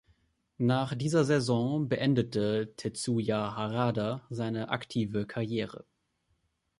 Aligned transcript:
Nach 0.57 0.95
dieser 0.95 1.23
Saison 1.25 1.87
beendete 1.87 2.73
Tetsuya 2.75 3.55
Harada 3.55 4.25
seine 4.31 4.69
aktive 4.69 5.27
Karriere. 5.27 5.85